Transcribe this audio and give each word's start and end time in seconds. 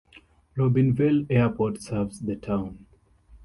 Robinvale 0.57 1.27
Airport 1.29 1.79
serves 1.79 2.21
the 2.21 2.35
town. 2.35 2.87